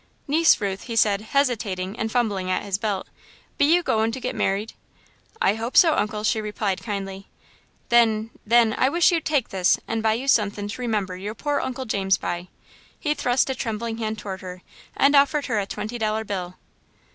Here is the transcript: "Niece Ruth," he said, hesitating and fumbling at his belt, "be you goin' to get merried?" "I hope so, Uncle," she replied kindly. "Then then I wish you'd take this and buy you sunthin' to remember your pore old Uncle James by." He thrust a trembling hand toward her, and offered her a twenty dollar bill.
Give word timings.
"Niece 0.27 0.59
Ruth," 0.59 0.85
he 0.85 0.95
said, 0.95 1.21
hesitating 1.21 1.99
and 1.99 2.11
fumbling 2.11 2.49
at 2.49 2.63
his 2.63 2.79
belt, 2.79 3.05
"be 3.59 3.65
you 3.65 3.83
goin' 3.83 4.11
to 4.11 4.19
get 4.19 4.33
merried?" 4.33 4.73
"I 5.39 5.53
hope 5.53 5.77
so, 5.77 5.93
Uncle," 5.95 6.23
she 6.23 6.41
replied 6.41 6.81
kindly. 6.81 7.27
"Then 7.89 8.31
then 8.43 8.73
I 8.79 8.89
wish 8.89 9.11
you'd 9.11 9.25
take 9.25 9.49
this 9.49 9.77
and 9.87 10.01
buy 10.01 10.13
you 10.13 10.27
sunthin' 10.27 10.69
to 10.69 10.81
remember 10.81 11.15
your 11.15 11.35
pore 11.35 11.59
old 11.61 11.67
Uncle 11.67 11.85
James 11.85 12.17
by." 12.17 12.47
He 12.99 13.13
thrust 13.13 13.51
a 13.51 13.53
trembling 13.53 13.99
hand 13.99 14.17
toward 14.17 14.41
her, 14.41 14.63
and 14.97 15.15
offered 15.15 15.45
her 15.45 15.59
a 15.59 15.67
twenty 15.67 15.99
dollar 15.99 16.23
bill. 16.23 16.55